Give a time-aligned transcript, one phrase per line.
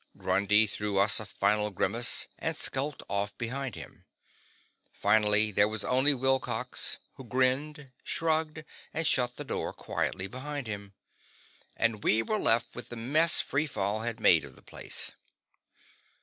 [0.17, 4.05] Grundy threw us a final grimace and skulked off behind him.
[4.91, 10.95] Finally there was only Wilcox, who grinned, shrugged, and shut the door quietly behind him.
[11.77, 15.11] And we were left with the mess free fall had made of the place.